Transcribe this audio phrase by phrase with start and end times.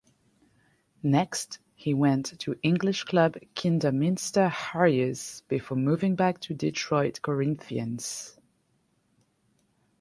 [1.03, 8.35] Next he went to English club Kidderminster Harriers before moving back to Detroit Corinthians.